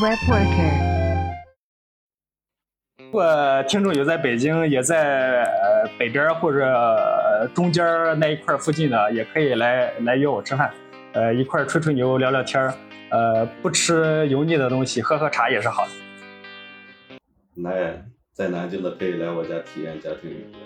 [0.00, 0.72] Web Worker，
[2.98, 7.84] 如果听众有在北京，也在呃北边或者呃中间
[8.20, 10.72] 那一块附近的，也可以来来约我吃饭，
[11.14, 12.72] 呃一块吹吹牛，聊聊天儿，
[13.10, 15.92] 呃不吃油腻的东西，喝喝茶也是好的。
[17.62, 20.58] 来，在南京的可以来我家体验家庭影院。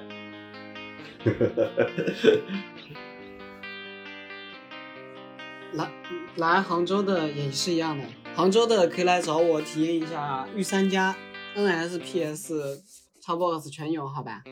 [5.73, 5.89] 来
[6.37, 8.05] 来杭州的也是一样的，
[8.35, 11.15] 杭州的可以来找我体验一下御三家
[11.57, 12.83] NS、PS、
[13.23, 14.43] Xbox 全有，好吧？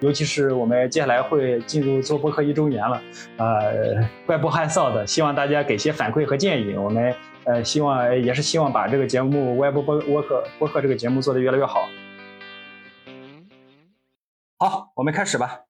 [0.00, 3.02] 尤其是我们接下来会进入做播客一周年了，
[3.36, 6.74] 呃，怪不害臊的，希望大家给些反馈和建议。
[6.76, 11.88] 我们呃希望也是希望把这个节目 Web 播播客播客这个节目做得越来越好。
[14.58, 15.62] 好，我们开始吧。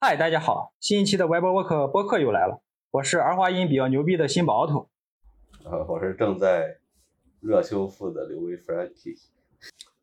[0.00, 4.88] 嗨，大家好，新一期的 Web 播客播客又来了，我是儿化音比较牛逼的新宝头。
[5.62, 6.78] 呃，我是正在
[7.40, 9.16] 热修复的刘威 Frankie。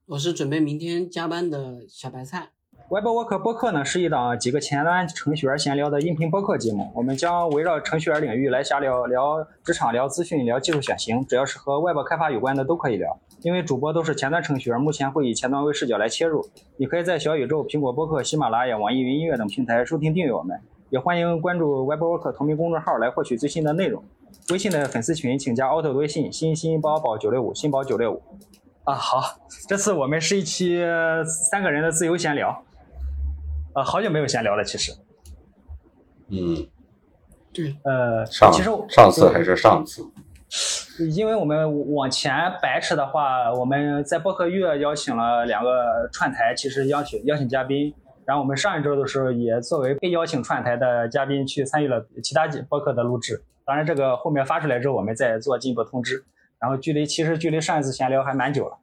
[0.05, 2.51] 我是准备明天加班的小白菜。
[2.89, 13.19] Web Work 播客呢是一档几个前端程序员闲聊的音频播客节目，我们将围绕程序员领域来瞎聊，聊职场、聊资讯、聊技术选型，只要是和 Web 开发有关的都可以聊。
[13.41, 16.47] 因为主播都是前端程序员，目前会以前端为视角来切入。
[16.77, 20.57] 你可以在小宇宙、苹果播客、喜马拉雅、网易云音乐等平台收听订阅我们，
[20.89, 24.03] 也欢迎关注 Web Work 同名公众号来获取最新的内容。
[24.51, 28.23] 微信的粉丝群请加 auto 微信新新包宝九六五新宝九六五。
[28.83, 30.81] 啊，好，这次我们是一期
[31.49, 32.63] 三个人的自由闲聊。
[33.73, 34.93] 呃，好久没有闲聊了，其实，
[36.29, 36.65] 嗯，
[37.53, 40.03] 对，呃，上其实上次还是上次？
[41.13, 47.93] 因为我们往前白扯的话，我们在播客月邀请了两个串台，其实邀请邀请嘉宾，
[48.27, 53.41] 然后我们上一周的时候也作为被邀请串台的嘉宾去参与了其他几播客的录制。
[53.63, 56.25] 当然，这个后面发出来之后，我们再做进一步通知。
[56.59, 58.77] 然后距离其实距离上一次闲聊还蛮久了。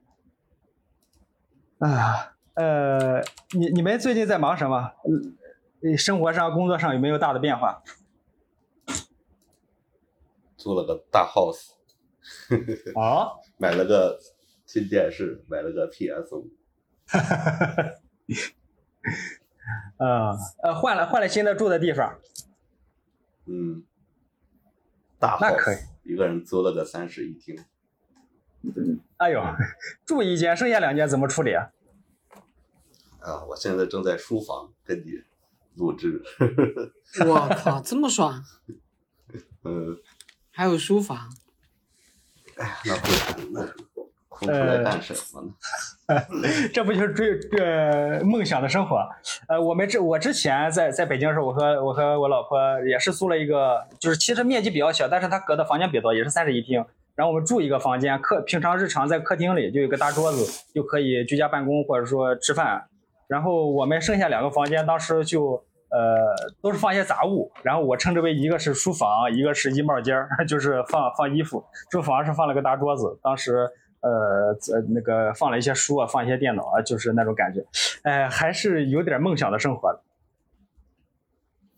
[1.86, 3.20] 啊，呃，
[3.58, 4.92] 你你们最近在忙什么？
[5.82, 7.82] 呃，生活上、工作上有没有大的变化？
[10.56, 11.72] 租了个大 house，
[12.96, 14.18] 哦，买了个
[14.64, 16.48] 新电视，买了个 PS 五。
[19.98, 22.18] 呃呃，换了换了新的住的地方，
[23.46, 23.84] 嗯，
[25.18, 27.64] 大那可 house，一个人租了个三室一厅。
[29.18, 29.42] 哎呦，
[30.04, 31.70] 住一间，剩下两间怎么处理啊？
[33.20, 35.22] 啊，我现在正在书房跟你
[35.74, 36.22] 录制。
[37.26, 38.42] 我靠，这么爽！
[39.64, 39.98] 嗯，
[40.50, 41.30] 还有书房，
[42.56, 43.93] 哎呀，那不然那
[44.44, 45.50] 空出来干什么呢？
[46.72, 48.98] 这不就是追这梦想的生活？
[49.48, 56.84] 呃，我们之我之前在在北京的时候，我和我和我老婆也是租了一个，就是其实面积比较小，但是它隔的房间比较多，也是三室一厅。
[57.16, 62.84] 然后我们住一个房间，客平常日常在客厅里就有个大桌子，就可以居家办公或者说吃饭。
[63.28, 65.52] 然后我们剩下两个房间，当时就
[65.90, 71.64] 呃都是放一些杂物，然后我称之为一个是书房，一个是衣帽间儿， 就是放放衣服。
[71.90, 73.66] 书房是放了个大桌子，当时
[74.04, 77.64] 呃呃那个放了一些书啊，放一些电脑啊，就是那种感觉，
[78.02, 80.02] 哎、还是有点梦想的生活的。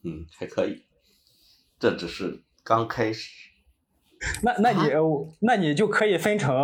[0.02, 0.82] 嗯，还可以，
[1.78, 3.30] 这只是刚开始。
[4.42, 4.90] 那那你、
[5.40, 6.54] 那你就可以分成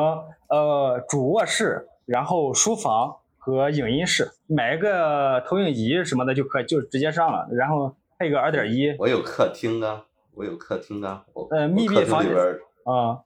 [0.49, 12.47] 呃主卧室，然后书房和影音室，买一个投影仪什么的就可以就直接上了，然后配个二点一我有客厅啊，我有客厅啊，我呃密闭我客厅房间里边，
[12.85, 12.93] 啊。
[13.09, 13.25] 我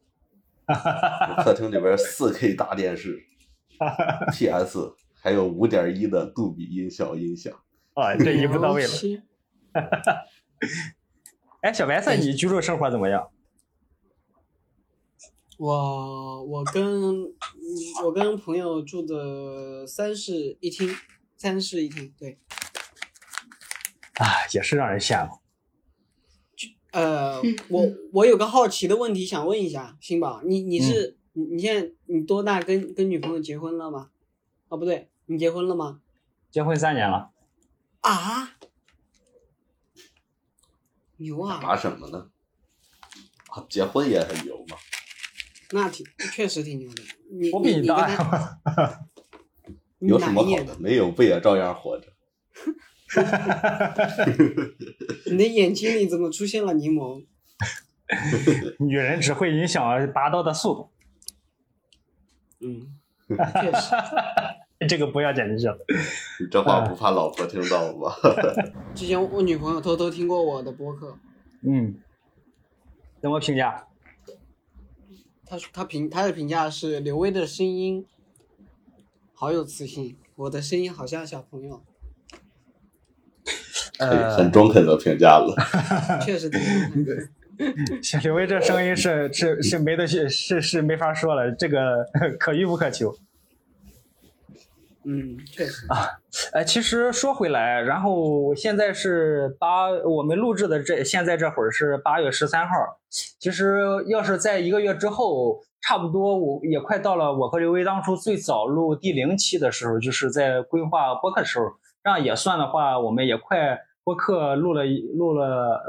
[1.44, 3.22] 客厅里边四 K 大电视，
[4.32, 7.52] PS 还有五点一的杜比音效音响。
[7.94, 8.92] 啊，这一步到位了。
[11.62, 13.30] 哎，小白菜，你居住生活怎么样？
[15.58, 17.34] 我我跟嗯
[18.04, 20.94] 我跟朋友住的三室一厅，
[21.38, 22.38] 三室一厅，对，
[24.18, 25.38] 啊，也是让人羡慕。
[26.96, 34.08] 呃，我我有个好奇的问题想问一下，新宝，你你是、你你现在你多大跟跟女朋友结婚了吗？
[34.68, 36.00] 哦，不对，你结婚了吗？
[36.50, 37.32] 结婚三年了，
[38.00, 38.56] 啊，
[41.18, 41.60] 牛啊！
[41.62, 42.30] 打什么呢？
[43.48, 44.78] 啊，结婚也很牛嘛。
[45.72, 47.02] 那挺确实挺牛的。
[47.30, 48.58] 你我比你大呀。
[50.00, 50.78] 有什么好的？
[50.78, 52.06] 没有不也照样活着？
[55.30, 57.24] 你的眼睛里怎么出现了柠檬？
[58.78, 60.90] 女人只会影响拔刀的速度，
[62.60, 62.88] 嗯，
[63.28, 63.94] 确实。
[64.86, 65.78] 这个不要剪进去了。
[66.38, 68.12] 你这话不怕老婆听到吗？
[68.94, 71.16] 之前我女朋友偷偷听过我的播客，
[71.62, 71.94] 嗯，
[73.22, 73.86] 怎么评价？
[75.46, 78.04] 他他评他的评价是刘威的声音
[79.32, 81.82] 好有磁性，我的声音好像小朋友，
[83.98, 85.54] 呃很中肯的评价了。
[86.24, 92.04] 确实挺中肯刘威这声音是是是没得去是是没法说了，这个
[92.38, 93.14] 可遇不可求。
[95.08, 95.86] 嗯，确实。
[95.86, 96.18] 啊，
[96.52, 102.74] 哎，其实说回来，然后现在是八，我们录制的这现在这会儿是八月十三号。
[103.08, 111.70] 其实要是在一个月之后，差不多我也快到了我和刘威当初最早录第零期的时候，就是在规划播客的时候，这
[112.06, 115.84] 这样也算的话，我们也快播客录了录了，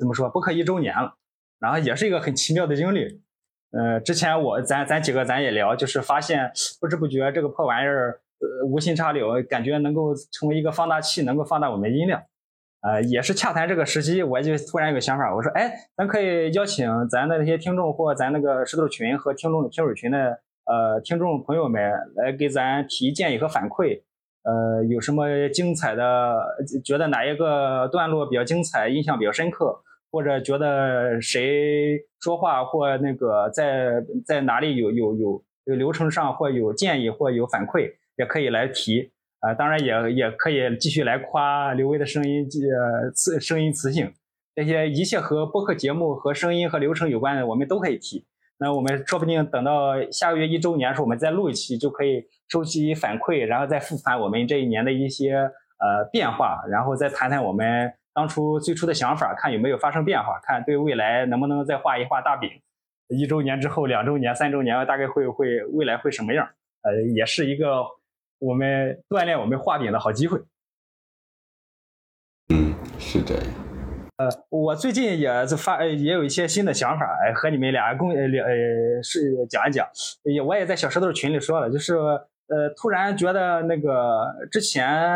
[0.00, 1.12] 怎么说，播客一周年了，
[1.60, 3.20] 然后也是一个很奇妙的经历。
[3.72, 6.50] 呃，之前我咱咱几个咱也聊，就是发现
[6.80, 12.22] 不知不觉这个破玩意儿，呃，无心插柳，感觉能够成为一个放大器，能够放大我们音量。
[12.80, 24.00] 呃，也是洽谈这个时机，我就突然有个想法，我说，哎，咱可以邀请咱的那些听众或咱那个石头群和听众听友群的呃听众朋友们来给咱提建议和反馈。
[24.48, 29.78] 呃，有什么精彩的，觉得哪一个段落比较精彩，印象比较深刻，
[30.10, 39.10] 或者觉得谁说话或那个在在哪里有有有有流程上或有建议或有反馈，也可以来提。
[39.40, 44.12] 啊、当然也也可以继续来夸刘威的声音，呃，磁声音磁性，
[44.56, 48.24] 这些一切和播客节目和声音和流程有关的，我们都可以提。
[48.58, 62.50] 那我们说不定等到下个月一周年的时候，我们再录一期，就可以收集反馈，然后再复盘我们这一年的一些呃变化，然后再谈谈我们当初最初的想法，看有没有发生变化，看对未来能不能再画一画大饼。
[63.08, 66.48] 一周年之后、两周年、三周年，大概会会未来会什么样？
[66.82, 67.84] 呃，也是一个
[68.38, 70.40] 我们锻炼我们画饼的好机会。
[72.48, 73.67] 嗯，是这样。
[74.18, 78.50] 呃我最近也是发，也有一些新的想法，哎，和你们俩共呃聊呃
[79.00, 79.86] 是讲一讲。
[80.24, 85.08] 也我也在小石头群里说了，就是呃突然觉得那个之前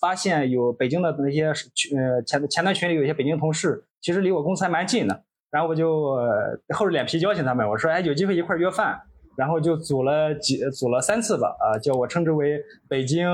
[0.00, 5.22] 发现有北京的那些群呃前前端群里有些北京同事，其实离我公司还蛮近的。
[5.50, 8.98] 然后我就呃厚着脸皮邀请他们，我说哎有机会一块约饭，
[9.36, 13.28] 然后就组了几组了三次吧，啊、叫我称之为北京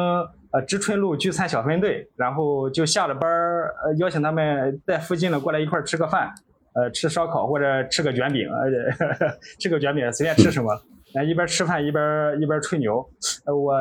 [0.55, 6.33] 呃知春路聚餐小分队，然后就下了班儿呃邀请他们在附近的过来一块儿吃个饭，
[6.75, 10.71] 呃吃烧烤或者吃个卷饼，呃 吃个卷饼随便吃什么，
[11.15, 13.05] 呃一边吃饭一边一边吹牛，
[13.47, 13.75] 呃我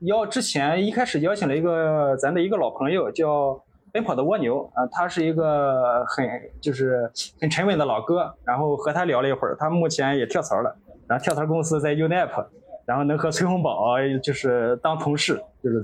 [0.00, 3.62] 邀之前一开始邀请了一个咱的一个老朋友叫。
[3.94, 6.26] 奔跑的蜗牛啊、他是一个很
[6.62, 10.74] 就是很沉稳的老哥，然后和他聊了一会儿，他目前也跳槽了，
[11.06, 12.46] 然后跳槽公司在 UNEP，
[12.84, 15.82] 然后能和崔洪宝就是当同事，就是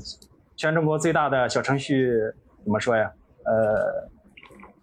[0.56, 2.12] 全中国最大的小程序
[2.64, 3.10] 怎么说呀？
[3.44, 4.08] 呃，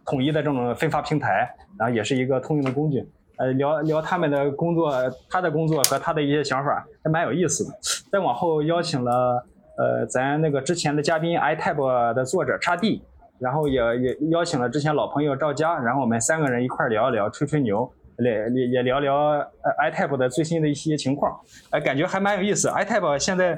[0.06, 3.06] 统一的这种分发平台，然后也是一个通用的工具。
[3.38, 4.94] 呃，聊聊他们的工作，
[5.30, 7.78] 他的工作和他的一些想法，还蛮有意思的。
[8.10, 9.46] 再往后邀请了
[9.78, 13.04] 呃咱那个之前的嘉宾 iTab 的作者叉 D，
[13.40, 19.40] 然后也也邀请了之前老朋友赵佳，然后我们三个人一块聊一聊，吹吹牛，也也也聊聊
[19.84, 21.40] iTap 的最新的一些情况，
[21.70, 22.70] 哎、感觉还蛮有意思。
[22.70, 23.58] iTap 现在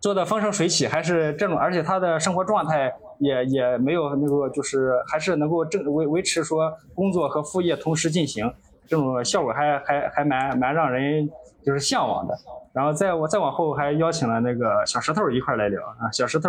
[0.00, 8.50] 做的风生水起，还是这种，而且他的生活状态也也没有那个，就是还是能够正维维持说工作和副业同时进行，
[8.86, 11.28] 这种效果还还还蛮蛮让人
[11.62, 12.34] 就是向往的。
[12.72, 16.48] 然后再我再往后还邀请了那个小石头一块来聊啊，小石头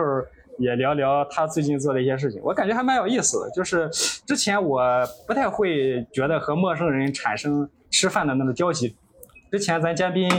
[0.60, 3.50] 也聊聊他最近做的一些事情，我感觉还蛮有意思的。
[3.52, 3.90] 就是
[4.28, 4.82] 之前我
[5.26, 8.96] 不太会觉得和陌生人产生吃饭的那种交集，
[9.52, 10.30] 之前咱嘉宾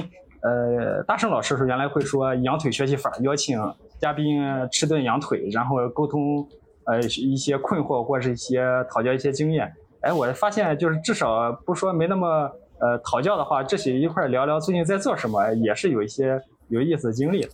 [0.42, 3.58] 呃大圣老师说原来会说羊腿学习法，邀请
[3.98, 6.46] 嘉宾吃顿羊腿，然后沟通
[6.84, 9.72] 呃一些困惑或者是一些讨教一些经验。
[10.02, 17.46] 哎，我发现就是至少不说没那么呃讨教的话，这些一块聊聊最近在做什么，也是有一些有意思的经历。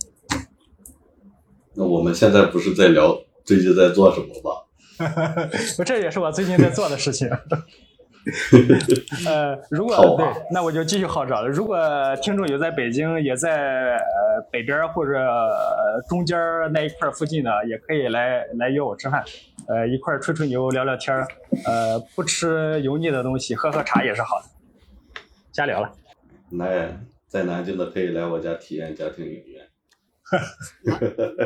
[1.77, 3.15] 那我们现在不是在聊
[3.45, 4.51] 最近在做什么吗？
[5.85, 7.29] 这也是我最近在做的事情。
[9.25, 11.47] 呃，如果对，那我就继续号召了。
[11.47, 11.77] 如果
[12.21, 19.23] 听众有在北京，也在呃北边儿或者、呃、中间儿那一块儿附近的，也可以来来约我吃饭，
[19.67, 21.27] 呃，一块儿吹吹牛、聊聊天儿。
[21.65, 25.21] 呃，不吃油腻的东西，喝喝茶也是好的。
[25.53, 25.89] 瞎聊了。
[26.51, 29.56] 来，在南京的可以来我家体验家庭影院。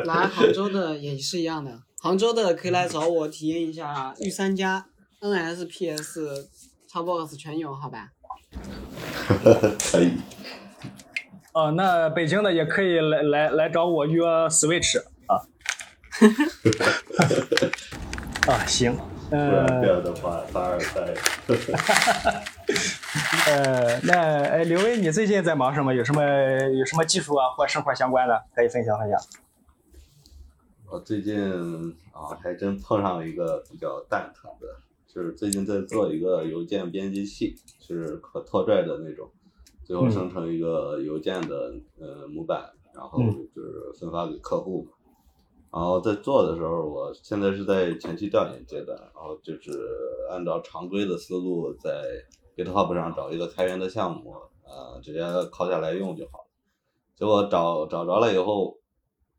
[0.04, 4.86] 来杭州的也是一样的，杭州的可以来找我体验一下御三家
[5.20, 6.48] NS、PS、
[6.90, 8.08] Xbox 全有，好吧？
[9.92, 10.12] 可以，
[11.54, 15.40] 哦、那北京的也可以来来来找我约 Switch 啊。
[18.48, 18.96] 啊，行，
[19.30, 21.14] 不然这呃，样的话，凡尔赛。
[23.44, 25.92] 呃，那哎，刘威，你最近在忙什么？
[25.92, 29.18] 有什么有什么技术啊或生活相关的可以分享分享？
[30.88, 31.36] 我最近
[32.12, 34.68] 啊，还真碰上一个比较蛋疼的，
[35.08, 39.28] 就是最近在做一个邮件编辑器，是可拖拽的那种，
[39.84, 44.92] 最后生成一个邮件的呃模板，然后就是分发给客户嘛。
[45.72, 49.72] 然后在做的时候，我现在是在前期调研阶段，然后就是
[50.30, 51.90] 按照常规的思路，在
[52.56, 56.44] GitHub 上找一个开源的项目，呃，直接拷下来用就好了。
[57.14, 58.78] 结果找找着了以后。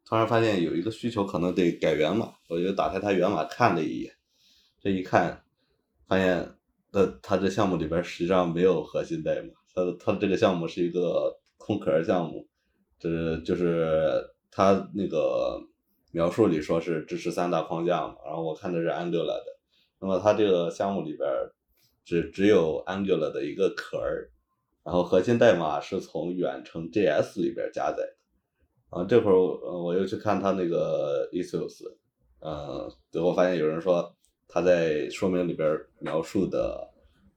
[0.06, 4.12] 突然发现有一个需求可能得改源码，我就打开它源码看了一眼，
[4.82, 5.42] 这一看，
[6.06, 6.58] 发现，
[6.92, 12.46] 呃，它这项目里边实际上没有核心代码，它它这个项目是一个空壳项目，
[13.00, 15.58] 这就是它那个
[16.12, 19.46] 描述里说是支持三大框架嘛，然后我看的是 Angular 的，
[20.00, 21.30] 那么它这个项目里边
[22.04, 24.30] 只只有 Angular 的一个壳儿，
[24.84, 28.16] 然后核心代码是从远程 JS 里边加载的。
[28.90, 29.36] 啊，这会儿，
[29.84, 31.84] 我又去看他那个 issues，
[32.40, 34.16] 呃，最后发现有人说
[34.48, 36.88] 他在说明里边描述的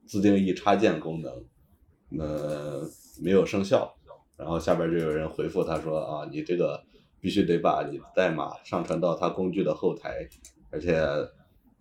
[0.06, 1.44] 自定义插件功能，
[2.10, 2.86] 嗯，
[3.22, 3.96] 没有生效。
[4.36, 6.84] 然后下边就有人回复他说啊，你这个
[7.20, 10.28] 必须得把你的代码上传到他工具的后台，
[10.70, 11.02] 而且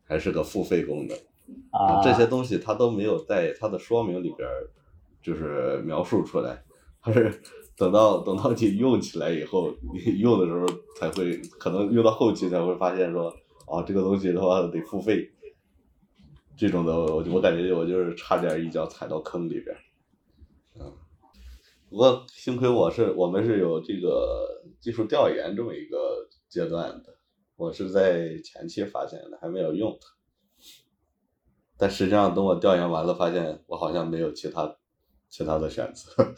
[0.06, 1.18] 还是个付费功能。
[1.72, 4.48] 啊，这些东西他都没有在他的说明里边
[5.22, 6.64] 就是描述出来，
[7.02, 7.42] 他是。
[7.78, 13.28] 等到等到你用起来以后，你用的时候才会，可能用到后期才会发现说，
[13.68, 15.30] 啊，这个东西的话得付费。
[16.56, 19.76] 这种的，我我感觉我就是差点一脚踩到坑里边。
[20.80, 20.94] 嗯，
[21.90, 27.18] 不过幸亏我是我们是有这个技术调研这么一个阶段的，
[27.58, 30.15] 我是在前期发现的，还没有用它。
[31.78, 34.76] 但实际上等我调研完了，发现我好像没有其他
[35.30, 36.34] 其他的选择。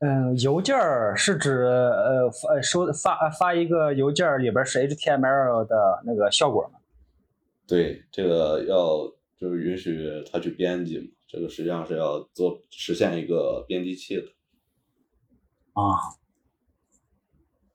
[0.00, 6.78] 嗯， 邮件儿是指呃发收发发一个邮件里边是 HTML 的那个效果吗？
[7.66, 14.22] 对，这个要就是允许他去编辑嘛，这个实际上是要做实现一个编辑器的。
[15.72, 15.96] 啊，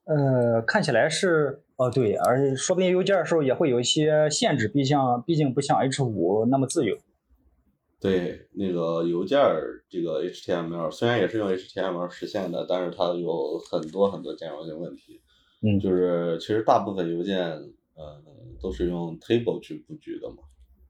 [0.06, 6.98] 呃，看起来是哦对，而且说不定邮件的时候也会有一些限制，毕竟毕竟不像 H 五那么自由。
[8.02, 15.22] 对，那个邮件儿这个 HTML 虽然也是用 HTML 实现的，但是它有很多很多兼容性问题。
[15.62, 17.40] 嗯，就是其实大部分邮件，
[17.96, 18.22] 呃，
[18.62, 20.38] 都是用 table 去布局的嘛。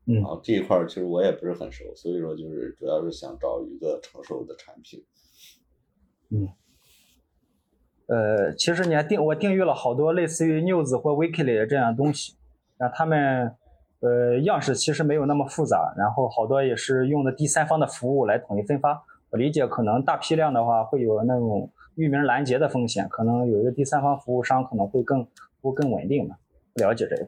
[0.08, 5.06] 嗯，然后这一块儿其实我也不是很熟，所以说就是主要是想找一个成熟的产品。
[6.32, 6.48] 嗯，
[8.10, 12.36] 呃，其实你还订我订阅了好多类似于 News 或 Weekly 这样的东西，
[12.78, 13.56] 让他们。
[14.02, 19.04] 呃，样式其实没有那么复杂，然后好多也是用的第三方的服务来统一分发。
[19.30, 25.28] 我理解可能大批量的话会有那种域名拦截的风险，可能有一个第三方服务商可能会更
[25.60, 26.38] 会更稳定吧。
[26.74, 27.28] 不了解这个，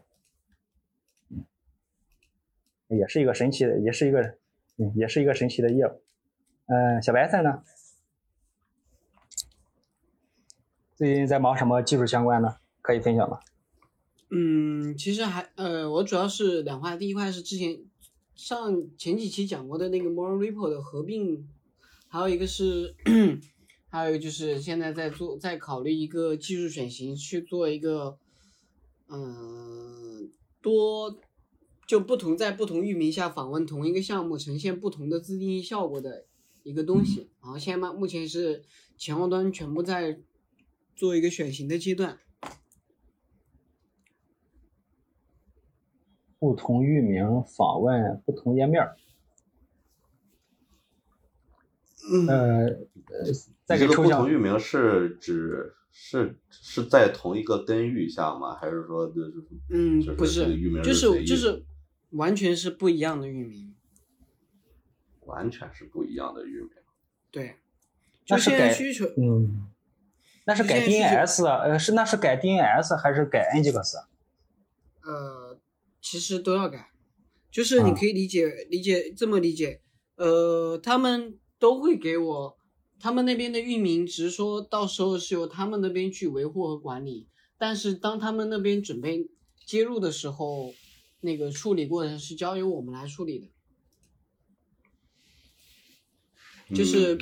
[1.31, 1.43] 嗯，
[2.97, 4.21] 也是一个神奇的，也是一个，
[4.77, 5.91] 嗯，也是一个神奇的业务。
[6.67, 7.61] 嗯，小白菜呢？
[11.01, 12.57] 最近在忙什么技术相关的？
[12.83, 13.39] 可以分享吗？
[14.29, 17.79] 嗯，其实还呃，我主要是两块，第一块是之前
[18.35, 21.49] 上前几期讲过的那个 More Repo 的合并，
[22.07, 22.93] 还有一个是，
[23.89, 28.19] 还有就是现在在做，在考虑一个技术选型去做一个，
[29.09, 30.29] 嗯，
[30.61, 31.17] 多
[31.87, 36.25] 就不同在不同域名下访问同一个项目，呈现不同的自定义效果的
[36.61, 37.31] 一个东西。
[37.41, 38.63] 然后现在目前是
[38.99, 40.19] 前后端全部在
[41.01, 42.19] 做一个选型的阶段。
[46.37, 48.87] 不同域名访问不同页面
[52.27, 52.77] 呃呃，
[53.65, 54.21] 再给抽象。
[54.21, 58.55] 不同域名是指是是在同一个根域下吗？
[58.55, 59.33] 还是说就是
[59.71, 61.65] 嗯，不是，就是就是
[62.11, 63.73] 完全是不一样的域名。
[65.21, 66.69] 完全是不一样的域名。
[67.31, 67.55] 对。
[68.23, 69.07] 就是改需求。
[69.17, 69.70] 嗯。
[70.45, 73.97] 那是改 DNS 呃是那是改 DNS 还是改 Nginx？
[75.03, 75.59] 呃。
[76.03, 76.89] 其实都要改，
[77.51, 79.81] 就是你可以理解理解这么理解，
[80.15, 82.57] 呃，他们都会给我
[82.99, 89.29] 他们那边的域名，只是说到时候是由他们那边去维护和管理，但是当他们那边准备
[89.63, 90.73] 接入的时候，
[91.19, 93.47] 那个处理过程是交由我们来处理的，
[96.75, 97.15] 就是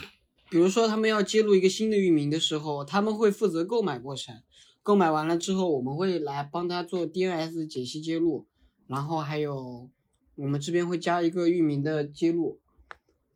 [0.50, 4.42] 比如说他们要接入一个新的域名的时候，他们会负责购买过程，
[4.82, 8.48] 购买完了之后，我们会来帮他做 DNS 解析接入。
[8.88, 9.88] 然后还有，
[10.36, 12.60] 我们这边会加一个域名的接入，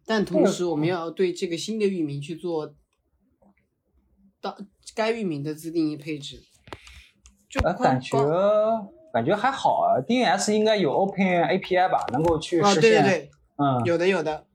[0.03, 2.74] 但同时我们要对这个新的域名去做
[4.41, 4.58] 到
[4.96, 6.41] 该域名的自定义配置。
[7.48, 8.17] 就感觉
[9.13, 12.82] 感觉还好啊，DNS 应该有 Open API 吧，能够去啊，实现。
[12.82, 14.48] 对对对，嗯，有的有的。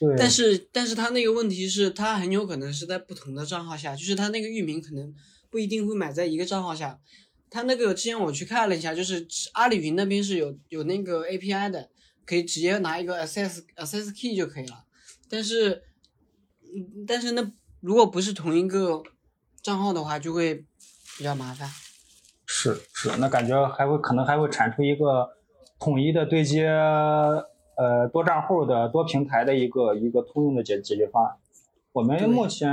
[0.00, 0.14] 对。
[0.16, 5.14] 但是但是他那个问题是，他很有可能是在不同的账号下，就是他那个域名可能
[5.50, 6.98] 不一定会买在一个账号下。
[7.50, 11.88] 他那个之前我去看了一下，就是阿里云那边是有有那个 API 的，
[12.26, 14.84] 可以直接拿一个 access access key 就可以了。
[15.30, 15.82] 但是，
[16.74, 19.02] 嗯但是那如果不是同一个
[19.62, 20.66] 账号的话，就会
[21.16, 21.70] 比较麻烦。
[22.44, 25.28] 是是，那感觉还会可能还会产出一个
[25.78, 26.66] 统一的对接
[27.78, 31.36] 呃多账户的多平台的一个一个通用的解解决方案。
[31.92, 32.68] 我们目前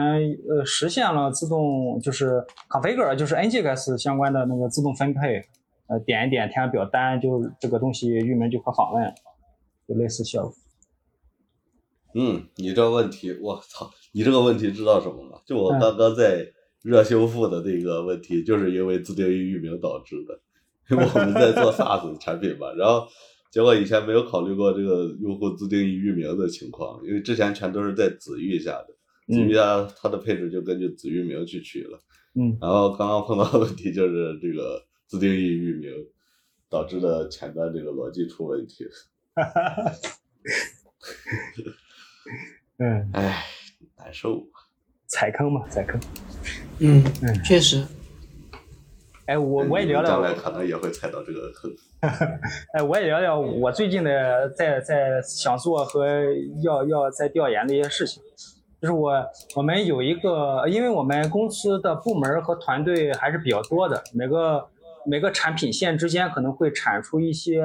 [0.50, 5.42] 呃实现了自动就是 configure 就是 nginx 相关的那个自动分配，
[5.88, 9.14] 呃点一点填完表单，就这个东西域名就可访问，
[9.88, 10.54] 就类似效果。
[12.14, 15.40] 嗯，你这个问题，我操，你这个问题知道什么吗？
[15.46, 16.46] 就我嗯刚刚在
[16.84, 20.40] 热修复的那个问题，就是因为自定义域名导致的。
[20.96, 23.08] 我们在做 SaaS 产品嘛，然后
[23.56, 28.88] 结果以前没有考虑过这个用户自定义域名的情况，因为之前全都是在子域下的，
[29.34, 31.98] 子域下它的配置就根据子域名去取了。
[32.34, 35.90] 嗯，然后刚刚碰到的问题就是这个自定义域名
[36.70, 38.86] 导致的前端这个逻辑出问题。
[39.34, 39.92] 哈哈哈
[42.80, 43.42] 嗯，哎，
[43.98, 44.46] 难受。
[45.08, 45.98] 踩坑嘛，踩坑。
[46.80, 47.86] 嗯嗯，确实。
[49.28, 51.74] 哎，我我也聊聊将来可能也会踩到这个坑。
[52.74, 56.08] 哎，我也聊聊我最近的在在想做和
[56.62, 58.22] 要要在调研的一些事情。
[58.82, 59.12] 就是我
[59.56, 64.68] 我们有一个，因为我们公司的部门和团队还是比较多的，每个
[65.06, 67.64] 每个产品线之间可能会产出一些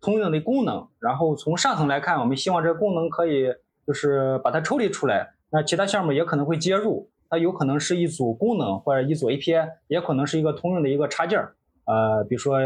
[0.00, 0.88] 通用的功能。
[0.98, 3.54] 然后从上层来看，我们希望这个功能可以
[3.86, 7.08] 就是把它抽离出来，那其他项目也可能会接入。
[7.28, 11.54] 它有可能是一组功能或者一组 API，也可能是一个通用的一个插件儿。
[11.86, 12.58] 呃，比如说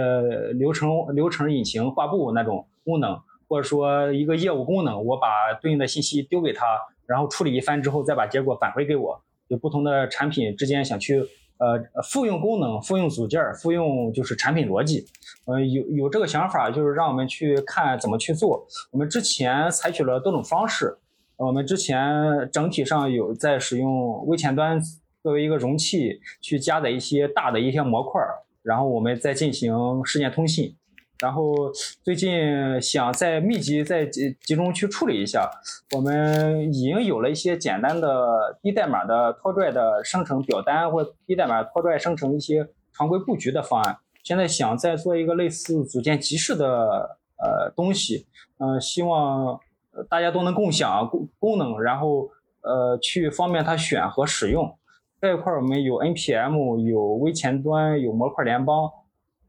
[0.55, 6.67] 流程流程引擎画布那种功能，或者说一个业务功能，我把对应的信息丢给他，
[7.07, 9.23] 然后处理一番之后再把结果返回给我。
[9.49, 11.21] 有不同的产品之间想去
[11.59, 15.05] 呃复用功能、复用组件、复用就是产品逻辑，
[15.45, 18.67] 呃有有这个想法，就是让我们去看怎么去做。
[18.93, 20.97] 我们之前采取了多种方式，
[21.37, 24.81] 我们之前整体上有在使用微前端
[25.23, 28.39] 作为一个容器去加载一些大的一些模块儿。
[28.63, 30.77] 然后我们再进行事件通信，
[31.19, 35.51] 然后最近想再密集再集集中去处理一下，
[35.97, 43.97] 我们已经有了一些简单的低代码的拖拽的生成表单或低代码拖拽生成一些常规布局的方案。
[44.23, 46.67] 现在想再做一个类似组件集市的
[47.39, 48.27] 呃东西，
[48.59, 49.59] 嗯、呃，希望
[50.11, 52.29] 大家都能共享功功能，然后
[52.63, 54.77] 呃去方便它选和使用。
[55.21, 58.91] 这一块我们有 npm，有微前端，有模块联邦，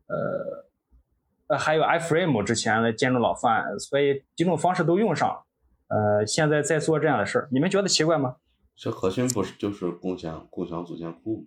[0.07, 0.67] 呃，
[1.47, 5.43] 呃还有 iframe 之前的兼容老范，所以几种方式都用上。
[5.87, 8.35] 呃，现在在做这样的事儿，你们觉得奇怪吗？
[8.75, 11.43] 这核心不是就是共享共享组件库吗？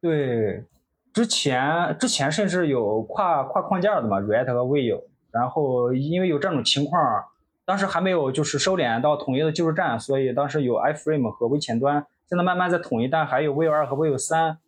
[0.00, 0.64] 对，
[1.12, 7.24] 之前之前甚至有跨跨框架的嘛，React 和 Vue，然后因为有这种情况，
[7.64, 12.06] 当时还没有就是收敛到统一的技术站，所以当时有 iframe 和微前端。
[12.28, 14.58] 现在慢慢在统一，但还有 Vue 二和 Vue 三，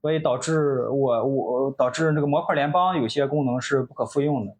[0.00, 4.54] 所以导致我我导致那个模块联邦有些功能是不可复用的。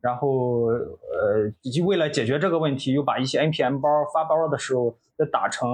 [0.00, 5.68] 然后呃，以及为了解决这个问题，又把一些 npm 包发包的时候再打成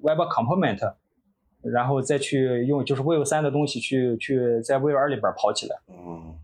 [0.00, 0.94] Web Component，
[1.60, 5.76] 然后再去用就是 Vue 三的东西去去在 Vue 二里边跑起来。
[5.88, 6.38] 嗯，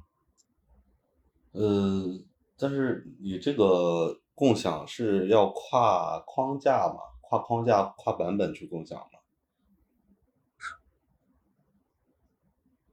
[1.53, 2.21] 呃，
[2.59, 6.97] 但是你这个共享是要跨框架嘛？
[7.23, 9.20] 跨框架、跨版本去共享嘛？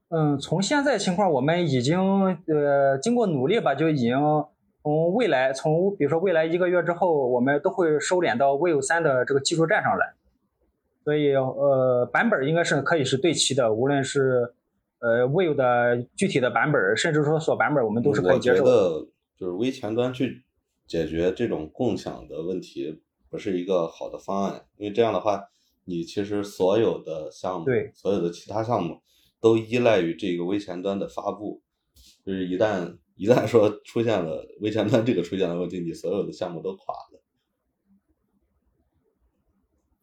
[0.09, 1.99] 嗯，从现在情况，我们已经
[2.45, 4.17] 呃经过努力吧，就已经
[4.81, 10.13] 从未来从比如说未来一个月之后，我们都会收敛到 Vivo 三的这个技术站上来，
[11.03, 14.53] 所以呃版本应该是可以是对齐的，无论是
[14.99, 18.71] 呃 Vivo 的具体的版本，甚至说锁版本，我们都是可以接受的。
[18.71, 20.43] 我觉得就是微前端去
[20.85, 25.49] 解决这种共享的问题，不是一个好的方案，因为这样的话，
[25.83, 29.01] 你其实所有的项目，对所有的其他项目。
[29.39, 31.61] 都依赖于这个微前端的发布，
[32.25, 37.21] 就是一旦一旦说出现了微前端这个出现了问题，你所有的项目都垮了。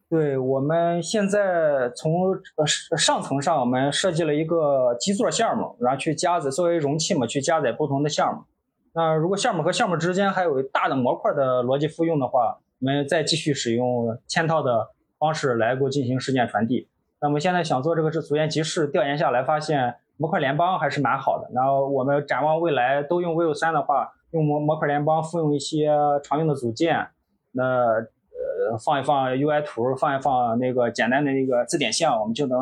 [0.09, 2.65] 对，我们现在从呃
[2.97, 8.45] 上层上，我们设计了一个基座项目，然后去加载作为容器嘛，去加载不同的项目。
[8.93, 16.89] 那如果项目和项目之间还有大的模块的逻辑复用的话，我们再继续使用嵌套的方式来够进行事件传递。
[17.25, 21.49] 那么现在想做这个是组件集市，调研下来发现模块联邦还是蛮好的。
[21.55, 25.89] 然后我们展望未来都用 Vue 三的话，用模模块联邦复用一些
[26.23, 27.09] 常用的组件，
[27.53, 32.59] 那呃放一放 UI 图，放一放那个简单的那个字典项，我们就能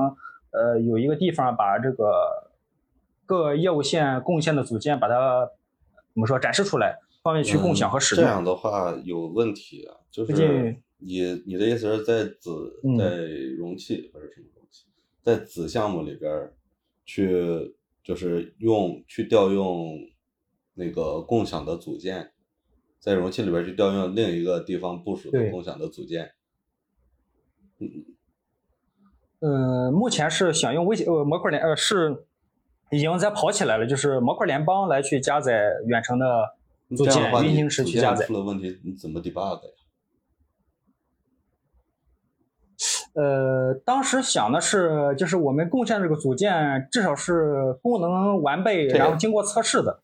[0.52, 2.48] 呃有一个地方把这个
[3.26, 5.48] 各业务线贡献的组件把它
[6.14, 8.24] 怎么说展示出来，方便去共享和使用。
[8.24, 13.26] 嗯这样的话有问题啊，就是你你的意思是在子嗯在
[13.58, 14.84] 容器不是什么东西，
[15.22, 16.54] 在子项目里边儿
[17.04, 19.98] 去就是用去调用
[20.74, 22.32] 那个共享的组件，
[22.98, 26.32] 在容器里边儿去调用另一个地方部署的共享的组件。
[29.40, 32.24] 嗯，目前是想用微呃模块联呃是
[32.92, 36.54] 已经在跑起来了，就是模块联邦来去加载远程的
[36.96, 38.34] 组件运行时去加载出。
[38.34, 39.70] 了问题，你怎么 debug 呀？
[43.14, 50.00] 呃，当时想的是，就是我们贡献这个组件至少是功能完备，然后经过测试的。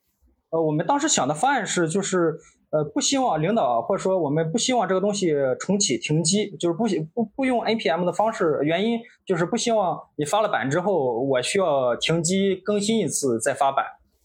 [0.50, 2.38] 呃，我们当时想的方案是，就是
[2.70, 13.84] 呃，不希望领导或者说我们不希望这个东西重启停机，就是不希不不用 npm 的方式，原因就是不希望你发了版之后，我需要停机更新一次再发版，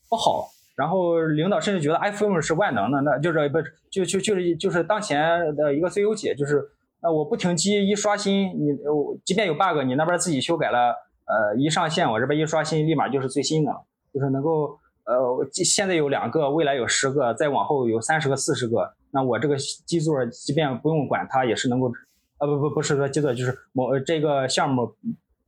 [0.09, 0.49] 不好。
[0.75, 6.67] 然后领导甚至觉得 iPhone 是万能的，那就是不是就就就是就是当前的一个最优解，就是
[7.03, 13.71] 呃我不停机一刷新，你我即便有 bug，你那边自己修改了，呃一上线我这边一刷新，立马就是最新的，
[14.13, 21.91] 就是能够呃现在有两个，未来有十个，再往后有三十个、四十个，那我这个基座即便不用管它，也是能够，
[22.39, 24.95] 呃不不不是说基座，就是某呃这个项目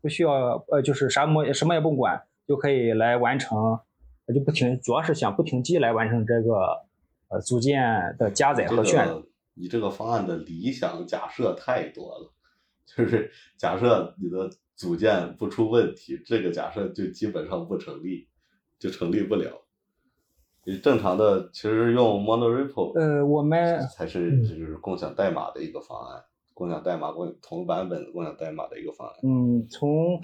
[0.01, 3.79] 不需要呃就是啥模什么也不管就可以来完成。
[4.33, 6.81] 就不停，主要是想不停机来完成这个
[7.29, 7.83] 呃组件
[8.17, 9.07] 的加载和渲染。
[9.07, 9.23] 个
[9.55, 12.33] 你这个方案的理想假设太多了，
[12.85, 18.27] 就是假设你的组件不出问题，这个假设就基本上不成立，
[18.77, 19.65] 就成立不了。
[20.65, 29.15] 你正常的其实用 monorepo 呃，我们才是就是共享代码的一个方案，共享代码共同版本共享代码的一个方案。
[29.23, 30.19] 嗯，从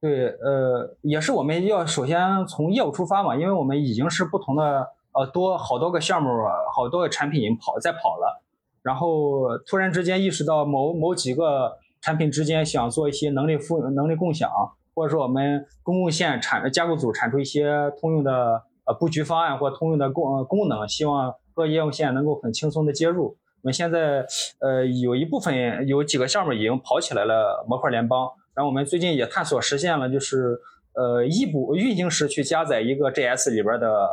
[0.00, 6.28] 对呃，也是我们要首先从业务出发嘛，因为我们已经是不同的呃多好多个项目，
[6.74, 8.42] 好多个产品已经跑在跑了，
[8.82, 14.50] 然后突然之间意识到某某几个产品之间想做一些能力复能力共享，
[14.94, 23.36] 或者说我们公共线产架构组产出一些通用的呃布局方案或通用的功呃功能，希望各业务线能够很轻松的接入。
[23.62, 24.26] 我们现在
[24.60, 30.58] 呃有一部分有几个项目已经跑起来了模块联邦，然后我们最近也探索实现了，就是
[30.92, 34.06] 呃异步运行时去加载一个 JS 里边的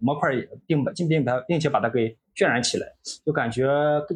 [0.00, 0.30] 模块，
[0.66, 2.86] 并把并并把并且把它给渲染起来，
[3.24, 3.66] 就感觉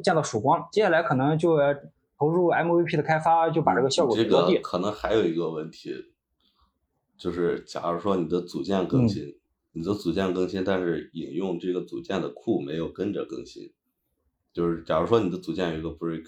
[0.03, 0.69] 见到曙光。
[0.73, 1.75] 接下来可能就要
[2.19, 4.55] 投入 MVP 的开发，就把这个效果这给落地。
[4.55, 5.95] 个可能还有一个问题，
[7.17, 9.37] 就是假如说你的组件更新，
[9.73, 13.73] 你的组件更新，但是引用这个组件的库没有跟着更新，
[14.53, 16.23] 就是假如说你的组件有一个 break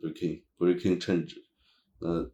[0.00, 1.36] breaking breaking change，
[2.00, 2.28] 那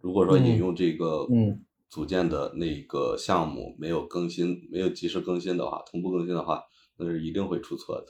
[0.00, 6.64] 如果说引用这个嗯组件的那个项目没有更新，没有及时更新的话，同步更新的话，
[6.96, 8.06] 那是一定会出错的。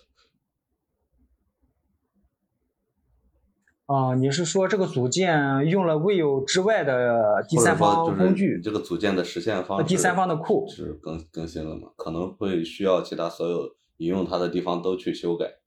[3.87, 8.58] 啊、你是说这个组件用了 Vue 之外的第三方工具？
[8.64, 11.90] 这个组件的实现方式，呃第三方的库是更更新了嘛？
[11.94, 15.58] 可能会需要其他所有引用它的地方都去修改，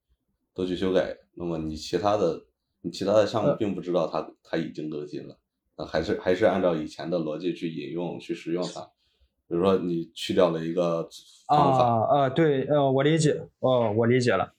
[0.55, 1.15] 都去修改。
[1.35, 2.47] 那么你其他的
[2.81, 5.37] 你其他的项目呃并不知道它它已经更新了，
[5.77, 8.81] 那还是还是按照以前的逻辑去引用去使用它。
[9.49, 11.07] 比如说你去掉了一个
[11.47, 14.53] 方法，啊啊，对，呃，我理解，哦，我理解了，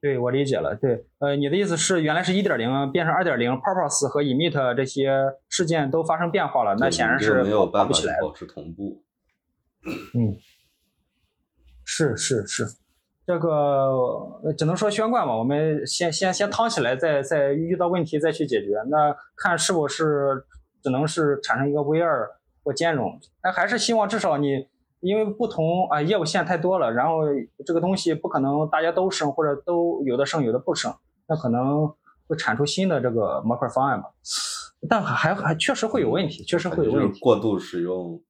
[0.00, 5.10] 对我理解了，对，呃，你的意思是原来是一点零变成二点零，purpose 和 emit 这些
[5.48, 7.92] 事件都发生变化了，那显然是没有办法。
[8.20, 9.02] 保持同步。
[10.14, 10.36] 嗯，
[11.84, 12.64] 是是是，
[13.26, 13.50] 这个
[14.44, 18.74] 呃只能说宣贯吧，我们先先先趟起来，再再遇到问题再去解决。
[18.88, 20.44] 那看是否是
[20.82, 22.30] 只能是产生一个 V 二
[22.62, 24.68] 或兼容，那还是希望至少你
[25.00, 27.20] 因为不同啊业务线太多了，然后
[27.64, 30.94] 这个东西不可能大家都升或者都有的升有的不升，
[31.28, 31.94] 那可能
[32.26, 34.10] 会产出新的这个模块方案吧。
[34.88, 37.20] 但还还确实会有问题，确实会有问题就是。
[37.20, 38.20] 过度使用，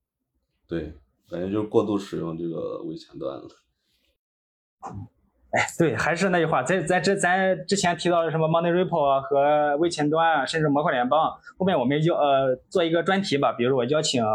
[0.66, 0.94] 对，
[1.28, 3.48] 感觉就是过度使用这个微前端了。
[5.50, 14.30] 哎，对，还是那句话，在咱这咱之前提到的什么 Money Repo 啊和微前端啊，甚至模块联邦，后面我们邀呃做一个专题吧，比如我邀请呃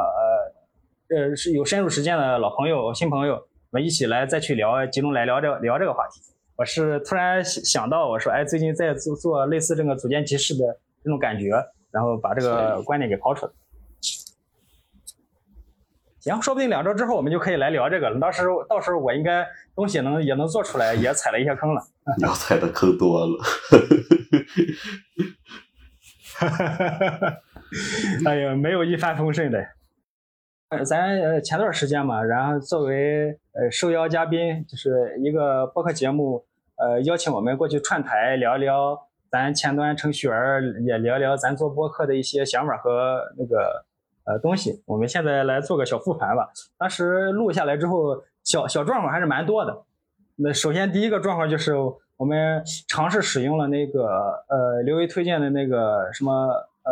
[1.10, 6.20] 呃是有深入实践的老朋友、新朋友我们一起来再去聊，集中来聊这聊这个话题。
[6.56, 10.66] 我是突然想想到，我说，哎，最近在做做类似这个组件集市的
[11.04, 11.50] 这种感觉，
[11.92, 13.52] 然后把这个观点给抛出来。
[16.24, 18.18] 行，说不定两周之后我们就可以来聊这个了。
[18.18, 21.82] 到时候到时候我应该东西能也能做出来，也踩了一些坑了。
[22.18, 23.44] 你 要踩的坑多了。
[28.26, 29.60] 哎呀，没有一帆风顺的。
[30.70, 36.46] 呃，咱呃前段时间嘛，然后作为呃受邀嘉宾，就是一个播客节目，
[36.78, 38.98] 呃邀请我们过去串台聊聊
[39.30, 40.36] 咱前端程序员，
[40.86, 43.86] 也聊聊咱做播客的一些想法和那个
[44.26, 44.82] 呃东西。
[44.86, 46.50] 我们现在来做个小复盘吧。
[46.78, 49.84] 当时录下来之后，小小状况还是蛮多的。
[50.36, 51.76] 那首先第一个状况就是
[52.18, 54.08] 我们尝试使用了那个
[54.48, 56.32] 呃刘威推荐的那个什么
[56.84, 56.92] 呃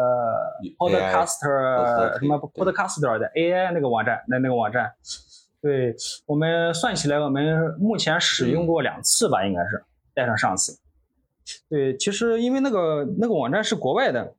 [0.77, 4.93] Podcaster 什么 Podcaster 的 AI 那个网站，那那个网站，
[5.61, 10.77] 对我们算起来，我们目前使用过两次吧，应该是带上上次。
[11.67, 14.35] 对，其实因为那个那个网站是国外的，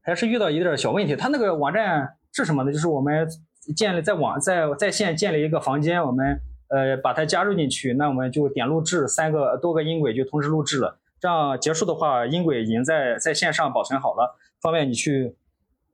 [0.00, 1.14] 还是遇到一点小问题。
[1.14, 2.72] 它那个网站是什么呢？
[2.72, 3.28] 就是我们
[3.76, 10.98] 建立在网在在线建立一个房间，我们呃把它加入进去，那我们就点录制，三个多个音轨就同时录制了。
[11.20, 15.36] 这样结束的话，音轨已经在在线上保存好了，方便你去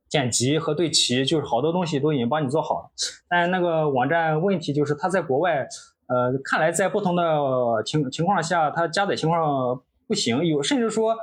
[0.08, 2.90] 剪辑和对齐，就是好多东西都已经帮你做好了。
[3.28, 5.66] 但那个网站问题就是它在国外，
[6.06, 11.16] 呃，看来在不同的情情况下，它加载情况不行，有甚至说，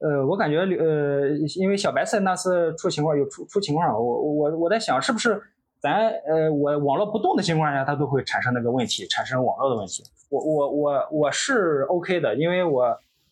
[0.00, 5.40] 呃，我感觉呃，因为小白菜那次出情况有出出情况，我我我在想是不是
[5.78, 10.02] 咱呃我网络不动的情况下，它都会产生那个问题，产生网络的问题。
[10.30, 12.82] 我我我我是 OK 的，因为我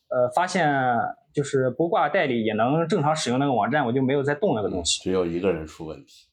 [0.08, 0.68] 呃发现
[1.32, 5.02] 就是不挂代理也能正常使用那个网站，我就没有再动那个东西。
[5.02, 6.28] 只有一个人出问题。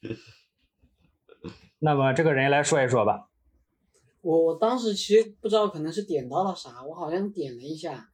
[1.80, 3.28] 那么这个人来说一说吧。
[4.20, 8.10] 我我当时其实不知道，可能是点到了啥，我好像点了一下，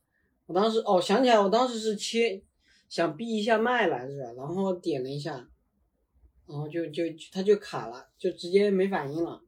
[0.46, 2.42] 我当时哦想起来，我当时是切
[2.88, 5.33] 想闭一下麦来着，然后点了一下，
[6.46, 7.02] 然后就就
[7.33, 9.40] 它就卡了，就直接没反应了。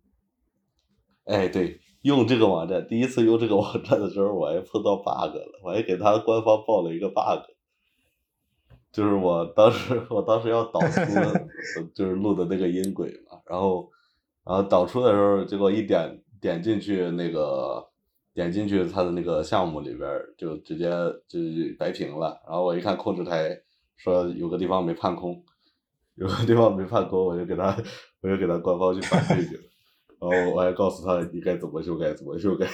[1.25, 7.43] 哎，对，用这个网站，第一次用这个网站的时候，我还碰到 bug 了，我还给他官方报了一个 bug，
[8.93, 11.03] 就是我当时我当时要导出，
[11.95, 13.91] 就是录的那个音轨嘛，然后
[14.45, 17.87] 然后导出的时候，结果一点点进去那个
[18.37, 20.91] 点进去他的那个项目里边儿，就直接
[21.27, 21.41] 就
[21.79, 23.59] 白屏了，然后我一看控制台
[23.97, 25.43] 说有个地方没判空，
[26.17, 27.75] 有个地方没判空，我就给他
[28.21, 29.63] 我就给他官方去反馈去了。
[30.21, 32.67] 然后我还告诉他你该怎么修改怎么修改。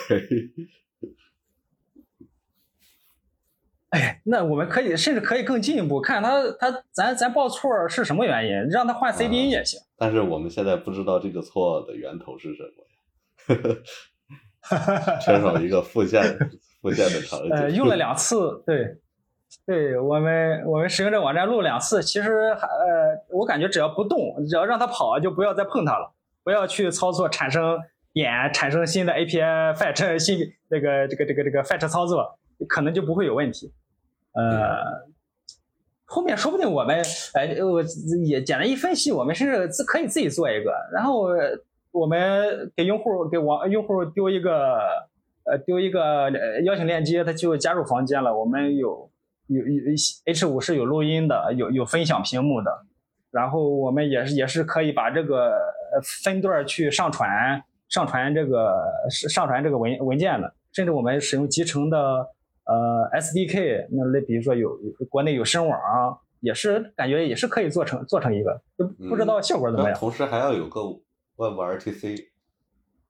[3.90, 9.78] 哎，那我们可以甚至可以更进一步，看他他咱咱报错是什么原因，让他换 CDN 也行。
[9.96, 12.84] 但是我们现在不知道这个错的源头是什么
[13.54, 13.76] 呀，
[15.20, 16.22] 缺少一个复现
[16.80, 17.50] 复现的场景。
[17.50, 18.96] 呃，用了两次，对，
[19.66, 26.12] 对我们我们使用这网站录两次，其实还呃，我感觉只要不动，只要让它跑，就不要再碰它了。
[26.44, 27.78] 不要去操作产生
[28.12, 33.72] 点产生新的 API fetch 新那个这个这个这个 fetch 操作，可能就不会有问题。
[34.34, 35.06] 呃，
[36.04, 37.00] 后面说不定我们
[37.34, 37.82] 哎我
[38.24, 41.28] 也简单一分析，我们甚至自可以自己做一个，然后
[41.92, 44.78] 我们给用户给网用户丢一个
[45.44, 46.30] 呃丢一个
[46.64, 48.36] 邀请链接，他就加入房间了。
[48.36, 49.10] 我们有
[49.46, 49.92] 有有
[50.24, 52.84] H 五是有录音的，有有分享屏幕的。
[53.30, 55.54] 然后我们也是也是可以把这个
[56.22, 58.74] 分段去上传上传这个
[59.08, 61.98] 上传这个文文件的，甚至我们使用集成的
[62.64, 64.78] 呃 SDK，那类比如说有
[65.08, 65.78] 国内有声网，
[66.40, 69.98] 也是感觉也是可以做成做成一个，就不知道效果怎么样。
[69.98, 70.80] 同时还要有个
[71.36, 72.28] WebRTC，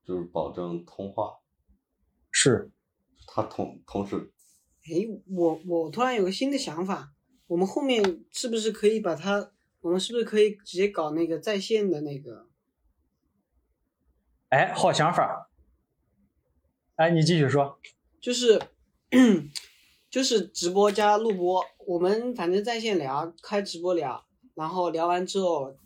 [0.04, 1.38] 就是保证通话。
[2.30, 2.70] 是，
[3.26, 4.32] 它同同时。
[4.84, 7.12] 哎，我我突然有个新的想法，
[7.46, 9.52] 我们后面是不是可以把它？
[9.80, 12.46] 我们是不是可以直接搞那个在线的那个？
[14.48, 15.50] 哎，好想法。
[16.94, 17.80] 哎，你继续说。
[18.20, 18.62] 就是，
[20.08, 25.76] 就是直播加录播，我们反正在线聊，开直播聊，然后聊完之后，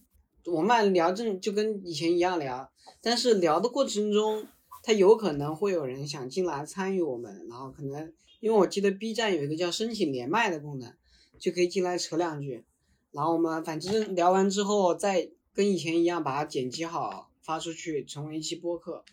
[0.53, 2.71] 我们聊正就跟以前一样聊，
[3.03, 4.47] 但是聊的过程中，
[4.83, 10.93] 他有可能会有人想进来参与我们，然后可能因为我记得 B 站有一个叫申请连麦的功能，
[11.39, 12.65] 就可以进来扯两句。
[13.13, 19.05] 然后我们反正聊完之后，再跟以前一样把它剪辑好发出去，成为一期播客。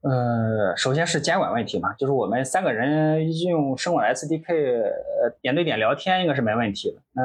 [0.00, 7.02] 呃，首先是监管问题嘛，就是我们三个人用声网 SDK，呃，点对点聊天应该是没问题的。
[7.12, 7.22] 那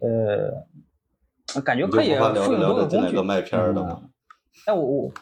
[0.00, 0.66] 呃，
[1.62, 3.20] 感觉可以复用多个工具。
[3.20, 4.02] 麦片的吗？
[4.64, 5.12] 但我我，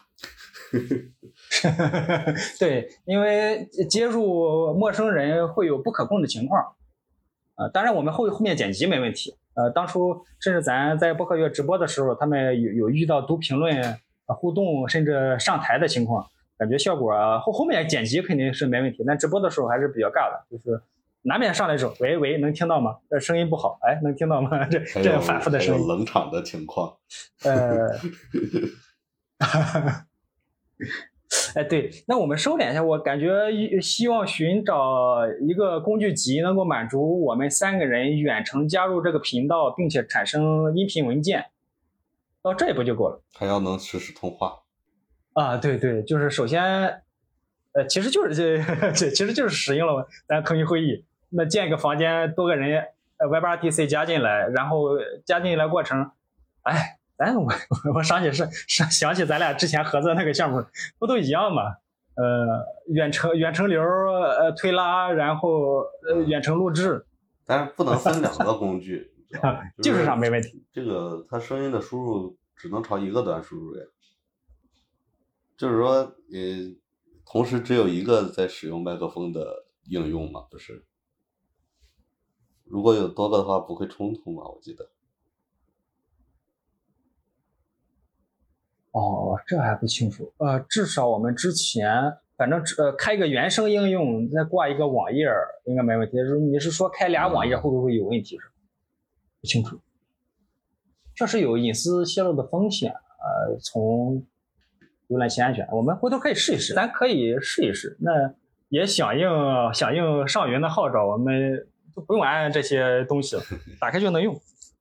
[2.58, 6.74] 对，因为接触陌生人会有不可控的情况，
[7.56, 13.76] 呃，当然我们后后面剪辑没问题，呃，当初甚至咱在播客月直播的时候，他们有有遇到读评论、
[14.26, 20.80] 呃互动，甚至上台的情况，感觉效果啊后后面剪辑肯定是没问题，但直播的时候还是比较尬的，就是
[21.26, 22.96] 难免上来说，喂喂，能听到吗？
[23.08, 24.64] 这声音不好，哎，能听到吗？
[24.68, 26.96] 这这反复的声音，冷场的情况。
[27.44, 27.88] 呃，
[31.54, 41.46] 哎，对，那我们收敛一下，我感觉一希望寻找一个工具集能够满足我们三个人远程加入这个频道，并且产生音频文件，
[42.42, 44.60] 到这一步就够了还要能实时通话。
[45.32, 45.56] 啊！
[45.56, 46.62] 对对，就是首先，
[47.72, 48.62] 呃，其实就是这
[48.94, 51.04] 这其实就是使用了咱腾讯会议，
[51.36, 54.90] 那建一个房间，多个人，呃，WebRTC 加进来，然后
[55.24, 56.10] 加进来过程，
[56.62, 57.52] 哎，咱我
[57.94, 60.64] 我想起是想想起咱俩之前合作那个项目，
[60.98, 61.62] 不都一样吗？
[62.14, 67.04] 呃，远程远程流，呃，推拉，然后呃，远程录制，
[67.44, 69.10] 但是不能分两个工具？
[69.82, 70.64] 技术上没问题。
[70.72, 73.82] 这个它声音的输入只能朝一个端输入呀，
[75.56, 76.14] 就是说，呃，
[77.26, 80.84] 同时只有一个在使用麦克风的应用嘛，不是？
[82.64, 84.42] 如果有多的话，不会冲突吗？
[84.44, 84.88] 我记得。
[88.92, 90.32] 哦，这还不清楚。
[90.38, 95.26] 呃，至少我们之前反正呃开个原生应用，再挂一个网页
[95.64, 96.16] 应该没问题。
[96.16, 98.38] 就是你是说开俩网页会不会有问题？
[98.38, 98.44] 是
[99.40, 99.78] 不清楚，
[101.14, 102.92] 确实有隐私泄露的风险。
[102.92, 104.24] 呃，从
[105.08, 107.96] 浏览器安全，我们回头可以试一试，咱可以试一试。
[108.00, 108.34] 那
[108.68, 109.28] 也响应
[109.74, 113.42] 响应上云的号召，我们就不用安这些东西了，
[113.80, 114.34] 打开就能用。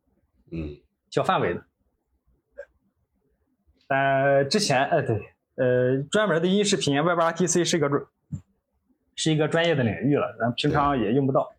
[0.52, 0.78] 嗯，
[1.10, 1.64] 小范围的。
[3.88, 8.02] 呃，之前呃对，呃专门的音视频 WebRTC 是一个专
[9.16, 11.54] 是一个专业的领域了，咱平常也用不到。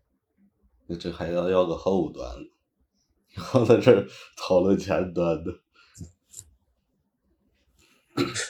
[0.87, 2.27] 那这还要要个后端，
[3.35, 4.05] 以后在这
[4.37, 5.51] 讨论前端的。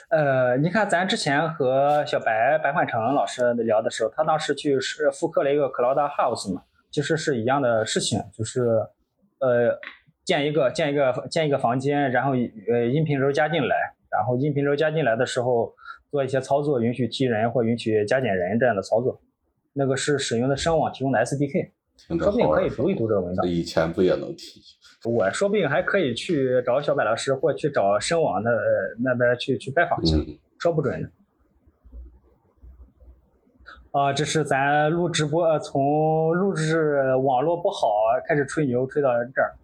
[0.09, 6.63] 呃，你看咱之前和小白白焕成老师聊的时候，他当时去是复刻了一个 Cloud House 嘛，
[6.95, 8.61] 其实是一样的事情，就是
[9.39, 9.77] 呃
[10.23, 13.75] 建一个建一个建一个房间，然后呃音频轴加进来，
[14.09, 15.73] 然后音频轴加进来的时候
[16.09, 19.19] 做一些操作，允许踢人或允许加减人这样的操作，
[19.73, 21.71] 那个是使用的声网提供的 SDK，
[22.17, 23.51] 说不定可以读一读这个文档这。
[23.51, 24.61] 以前不也能提？
[25.03, 31.09] 我说不定还可以去找小白老师，或去找声网的呃那边去去拜访去，嗯，说不准呢。
[33.95, 37.87] 啊、这是咱录直播，从录制网络不好
[38.27, 39.55] 开始吹牛，吹到这儿。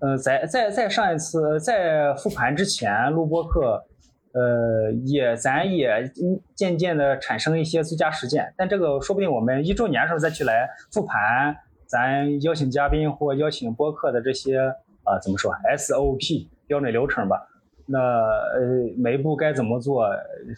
[0.00, 3.84] 呃，在在在上一次在复盘之前录播课，
[4.32, 6.10] 呃，也咱也
[6.54, 14.60] 渐渐的产生一些最佳实践，但这个说不定我们一周年的时候再去来复盘，咱邀请嘉宾或邀请播客的这些
[15.04, 17.36] 啊、怎么说 SOP 标准流程吧。
[17.84, 18.60] 那呃
[18.96, 20.08] 每一步该怎么做，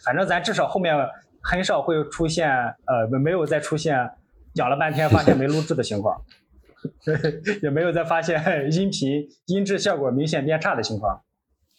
[0.05, 0.95] 反正咱至少后面
[1.41, 4.09] 很少会出现呃没没有再出现
[4.53, 6.21] 讲了半天发现没录制的情况，
[7.61, 11.21] 也没有再发现音频音质效果明显变差的情况。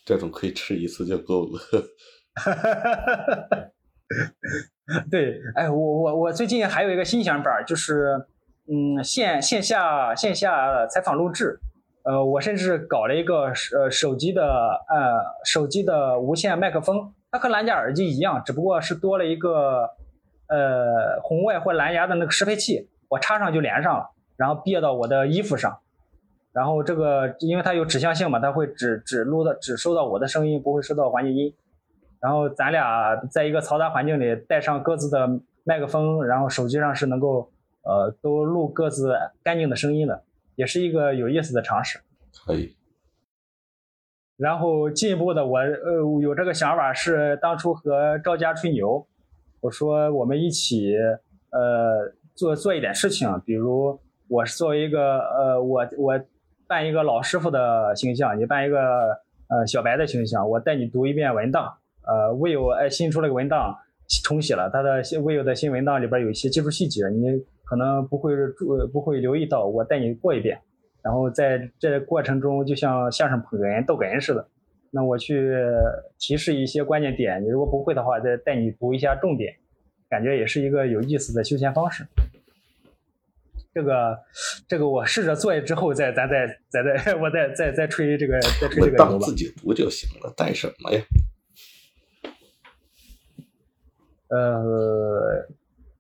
[0.04, 1.60] 这种可以吃一次就够了。
[5.10, 8.26] 对，哎，我我我最近还有一个新想法，就是
[8.66, 11.60] 嗯线线下线下采访录制，
[12.10, 14.42] 呃，我甚至搞了一个呃手机的
[14.88, 19.88] 呃手机的无线麦克风，它和蓝牙耳机一样，只不过是多了一个
[20.48, 25.78] 呃红外或蓝牙的那个适配器，我插上就连上了，然后别到我的衣服上。
[26.52, 31.54] 然后这个因为它有指向性嘛，它会只只录到只收到我的声音，不会收到环境音。
[32.20, 35.28] 然后咱俩在一个嘈杂环境里带上各自的
[35.62, 37.48] 麦克风，然后手机上是能够
[37.84, 40.24] 呃都录各自干净的声音的，
[40.60, 41.98] 也是一个有意思的尝试。
[42.44, 42.76] 可以，
[44.36, 49.06] 然后进一步的我呃有这个想法是当初和赵家吹牛，
[49.60, 50.94] 我说我们一起
[51.50, 53.98] 呃做做一点事情，比如
[54.28, 56.20] 我是作为一个呃我我
[56.66, 58.78] 扮一个老师傅的形象，你扮一个
[59.48, 61.72] 呃小白的形象，我带你读一遍文档，
[62.06, 63.74] 呃，vivo 哎新出了个文档
[64.24, 67.20] 重写了，它的新 vivo 的新文档里边有一些技术细节，你
[67.70, 70.60] 可能不会注不会留意到，我带你过一遍。
[71.02, 74.48] 然后在这过程中，就像相声捧哏、逗哏似的，
[74.90, 75.54] 那我去
[76.18, 79.54] 提示一些关键点，你如果不会的话，再带你读一下重点，
[80.08, 82.04] 感觉也是一个有意思的休闲方式。
[83.72, 84.18] 这个
[84.66, 89.32] 这个我试着做之后再咱再再再我再再再吹这个再吹这个当自。
[89.32, 91.00] 己读就行了，带什么呀？
[94.28, 95.48] 呃，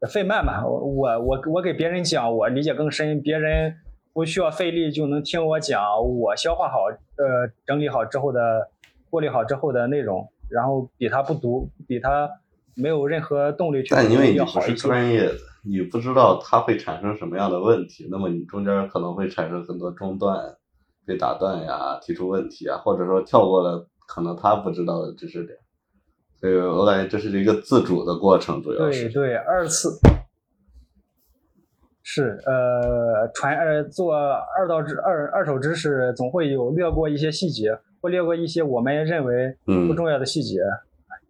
[0.08, 3.74] 费曼嘛，我我我我给别人讲，我理解更深，别人
[4.14, 6.86] 不需要费力就能听我讲，我消化好，
[7.16, 8.70] 呃，整理好之后的，
[9.10, 12.30] 过滤好之后的内容，然后比他不读，比他
[12.74, 14.74] 没有任何动力去读但因为你不是。
[14.74, 15.34] 专业的，
[15.64, 20.56] 你不知道它会产生什么样的问题，那么你中间可能会产生很多中断、
[21.04, 25.58] 被打断呀、提出问题啊，或者说跳过了可能他不知道的知识点。
[26.40, 29.10] 所以我感觉这是一个自主的过程，主要是。
[29.10, 29.90] 对对，二次
[32.02, 40.60] 是呃传呃做二道知二二手知识，总会有略过一些细节，或略过一些我们认为不嗯重要的细节，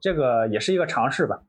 [0.01, 1.43] 这个也是一个尝试吧。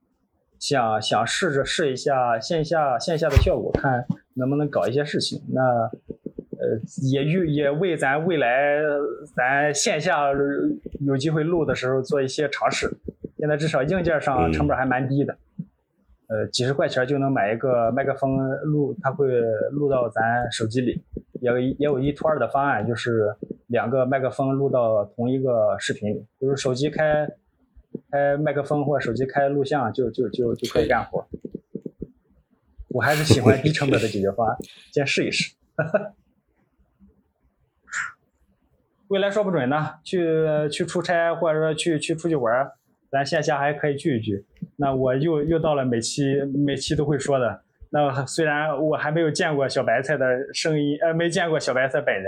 [0.60, 5.40] 想想试着试一下线下线下的效果，看能不能搞一些事情。
[5.54, 6.80] 那呃
[7.12, 8.82] 也预也为咱未来
[9.36, 10.32] 咱线下
[11.00, 12.92] 有机会录的时候做一些尝试。
[13.42, 15.36] 现在至少硬件上嗯成本还蛮低的，
[16.28, 19.28] 呃几十块钱就能买一个麦克风录，它会
[19.72, 20.22] 录到咱
[20.52, 21.04] 手机里。
[21.42, 23.36] 也有一也有一拖二的方案，就是
[23.66, 27.28] 两个麦克风录到同一个视频里，就是手机开
[28.12, 31.28] 开麦克风或者手机开录像就就就就可以干活。
[32.90, 34.56] 我还是喜欢低成本的解决方案，
[34.94, 35.56] 先试一试。
[39.08, 42.74] 未来说不准呢，去去出差或者说去去出去玩儿，
[43.12, 44.46] 咱线下还可以聚一聚。
[44.78, 46.24] 那我又又到了每期
[46.66, 47.64] 每期都会说的。
[47.94, 52.26] 那虽然我还没有见过小白菜的声音，呃，没见过小白菜本人，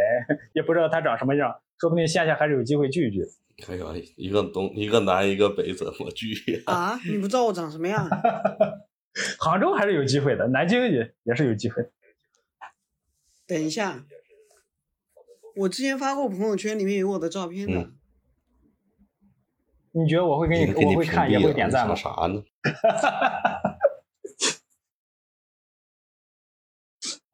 [0.54, 3.22] 也不知道他长什么样，说不定线下还是有机会聚一聚。
[3.70, 3.86] 哎呀，
[4.18, 6.60] 一个东一个南一个北，怎么聚呀？
[6.66, 8.06] 啊，你不知道我长什么样？
[9.40, 11.82] 杭州还是有机会的，南京也也是有机会。
[13.48, 14.04] 等一下，
[15.56, 17.74] 我之前发过朋友圈，里面有我的照片的。
[17.74, 17.94] 嗯
[19.94, 22.41] 你觉得我会给你，给你我会看，也会点赞吗啥呢？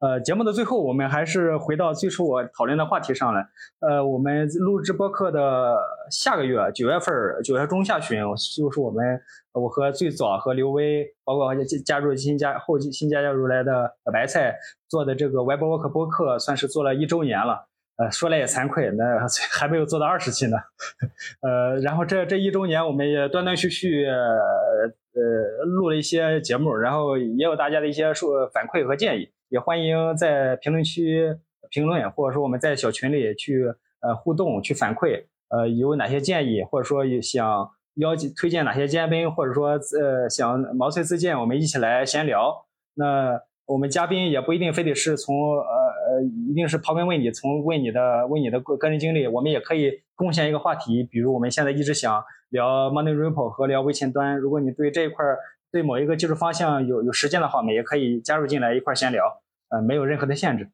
[0.00, 3.46] 呃，节目的最后，我们还是回到最初我讨论的话题上来。
[3.80, 5.76] 呃，我们录制播客的
[6.10, 8.18] 下个月九月份儿，九月中下旬，
[8.56, 9.20] 就是我们
[9.52, 14.56] 我和最早和刘威，包括加加入新加后继新加入来的白菜
[14.88, 17.69] 做的这个 Web Work 播客，算是做了一周年了。
[18.00, 19.04] 呃，说来也惭愧，那
[19.52, 20.56] 还没有做到二十期呢。
[21.46, 31.36] 呃，然后这这一周年，我们也断断续续呃录了一些节目，然后也有大家的一些说反馈和建议，也欢迎在评论区
[31.68, 33.66] 评论，或者说我们在小群里去
[34.00, 42.66] 呃互动去反馈，呃有哪些建议，或者说有想邀请推荐哪些嘉宾，或者说呃想毛遂自荐，我们一起来闲聊。
[42.94, 55.38] 那我们嘉宾也不一定非得是从呃，一定是刨根问底，从问你的问你的个人经历，我们也可以贡献一个话题，比如我们现在一直想聊 Money Report 和聊微前端，如果你对这一块儿
[55.72, 59.24] 对某一个技术方向有有实践的话，我们也可以加入进来一块闲聊，
[59.70, 60.70] 呃，没有任何的限制，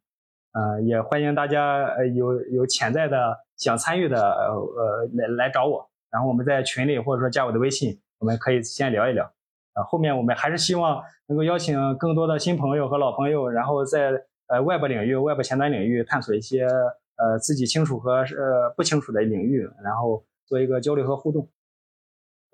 [0.53, 9.31] 呃，也欢迎大家呃有有潜在的想参与的呃呃来来找我，然后我们在群里或者说加我的微信，我们可以先聊一聊。
[9.75, 14.11] 啊，后面我们还是希望能够邀请更多的新朋友和老朋友，然后在
[14.49, 21.51] 呃 Web 领域、Web 前端领域探索一些呃自己清楚和呃不清楚的领域，然后做一个交流和互动。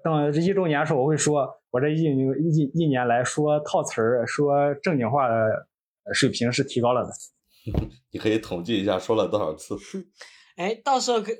[0.04, 5.68] 等这一周年的时候，我会说，我这一一一年来说套词儿、说正经话的
[6.12, 7.10] 水平是提高了的。
[8.10, 9.76] 你可以统计一下说了多少次。
[10.56, 11.30] 哎，到时候可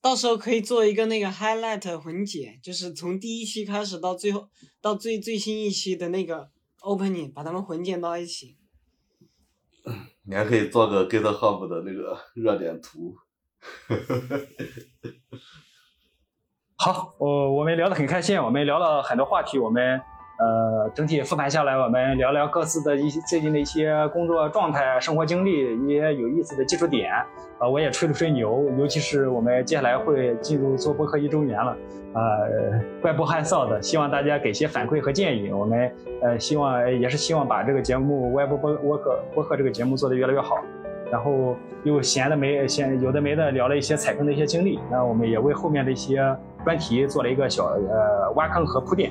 [0.00, 4.48] 到时候可以做一个那个 highlight 混剪，就是从第一期开始到最后
[4.80, 6.48] 到最最新一期的那个
[6.80, 8.56] opening，把它们混剪到一起。
[10.28, 13.16] 你还可以做个 GitHub 的那个 热点图。
[16.76, 19.98] 好，我我们聊得很开心，我们聊了很多话题，我们
[20.38, 27.12] 呃整体复盘下来，我们聊聊各自的一些最近的一些工作状态、生活经历，一些有意思的技术点，
[27.58, 31.76] 啊、我也吹了吹牛，尤其是我们接下来会进入做播客一周年了，
[32.14, 40.56] 呃，怪不害臊的，希望大家给些反馈和建议，我们呃希望也是希望把这个节目 Web 播播客播客这个节目做得越来越好。
[41.10, 46.22] 然后又闲的没闲有的没的聊了一些踩坑的一些经历，那我们也为后面的一些
[46.62, 49.10] 专题做了一个小呃挖坑和铺垫，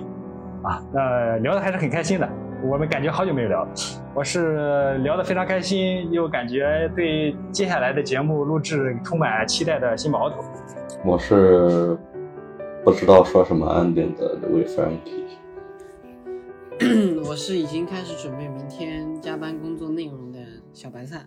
[0.63, 2.29] 啊，那聊的还是很开心的，
[2.63, 3.69] 我们感觉好久没有聊了，
[4.13, 10.43] 我是聊得非常开心，又感觉对接下来的节目录制充满期待的新毛头。
[11.05, 11.97] 我是
[12.83, 15.25] 不知道说什么 ending 的刘伟 Frankie。
[17.27, 20.39] 我是已经开始准备明天加班工作内容的
[20.73, 21.21] 小白菜。